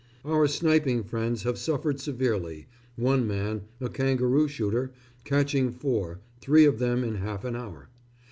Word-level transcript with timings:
Our 0.25 0.47
sniping 0.47 1.03
friends 1.03 1.43
have 1.43 1.59
suffered 1.59 1.99
severely, 1.99 2.65
one 2.95 3.27
man, 3.27 3.65
a 3.79 3.87
kangaroo 3.87 4.47
shooter, 4.47 4.91
catching 5.25 5.69
four, 5.69 6.21
three 6.39 6.65
of 6.65 6.79
them 6.79 7.03
in 7.03 7.13
half 7.17 7.45
an 7.45 7.55
hour. 7.55 7.87